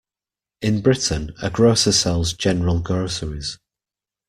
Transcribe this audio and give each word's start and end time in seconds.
In 0.63 0.81
Britain, 0.81 1.31
a 1.43 1.51
grocer 1.51 1.91
sells 1.91 2.33
general 2.33 2.79
groceries 2.79 3.59